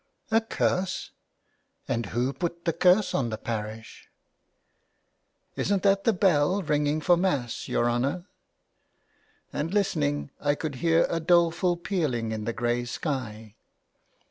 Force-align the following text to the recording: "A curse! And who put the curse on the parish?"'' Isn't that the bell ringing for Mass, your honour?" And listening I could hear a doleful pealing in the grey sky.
"A 0.31 0.41
curse! 0.41 1.11
And 1.87 2.07
who 2.07 2.33
put 2.33 2.65
the 2.65 2.73
curse 2.73 3.13
on 3.13 3.29
the 3.29 3.37
parish?"'' 3.37 4.09
Isn't 5.55 5.83
that 5.83 6.05
the 6.05 6.11
bell 6.13 6.63
ringing 6.63 7.01
for 7.01 7.15
Mass, 7.15 7.67
your 7.67 7.87
honour?" 7.87 8.25
And 9.53 9.71
listening 9.71 10.31
I 10.39 10.55
could 10.55 10.73
hear 10.77 11.05
a 11.07 11.19
doleful 11.19 11.77
pealing 11.77 12.31
in 12.31 12.45
the 12.45 12.51
grey 12.53 12.85
sky. 12.85 13.57